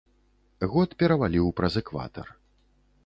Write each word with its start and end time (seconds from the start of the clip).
Год 0.71 0.89
пераваліў 1.03 1.53
праз 1.61 1.73
экватар. 1.83 2.27